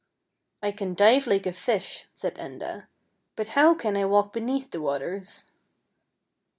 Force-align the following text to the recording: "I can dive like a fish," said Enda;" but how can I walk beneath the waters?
"I 0.67 0.71
can 0.71 0.95
dive 0.95 1.27
like 1.27 1.45
a 1.45 1.53
fish," 1.53 2.07
said 2.15 2.33
Enda;" 2.37 2.87
but 3.35 3.49
how 3.49 3.75
can 3.75 3.95
I 3.95 4.05
walk 4.05 4.33
beneath 4.33 4.71
the 4.71 4.81
waters? 4.81 5.51